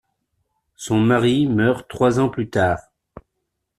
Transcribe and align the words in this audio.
Son 0.75 0.97
mari 0.99 1.45
meurt 1.45 1.87
trois 1.87 2.19
ans 2.19 2.29
plus 2.29 2.49
tard. 2.49 2.79